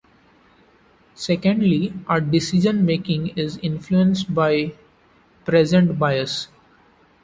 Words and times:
Secondly, 1.13 1.93
our 2.07 2.19
decision-making 2.21 3.37
is 3.37 3.57
influenced 3.57 4.33
by 4.33 4.73
present 5.45 5.99
bias. 5.99 6.47